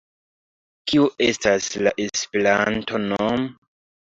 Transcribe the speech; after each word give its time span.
Kio 0.91 1.03
estas 1.27 1.67
la 1.89 1.93
Esperanto-nomo? 2.07 3.39